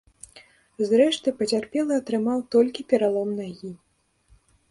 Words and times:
Зрэшты, 0.91 1.33
пацярпелы 1.41 1.93
атрымаў 2.01 2.39
толькі 2.57 2.87
пералом 2.93 3.29
нагі. 3.43 3.71